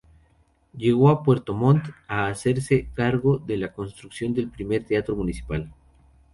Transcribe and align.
Llegó 0.75 1.09
a 1.09 1.21
Puerto 1.21 1.53
Montt 1.53 1.85
a 2.07 2.25
hacerse 2.25 2.89
cargo 2.91 3.37
de 3.37 3.55
la 3.57 3.71
construcción 3.71 4.33
del 4.33 4.49
primer 4.49 4.83
teatro 4.83 5.15
municipal. 5.15 5.71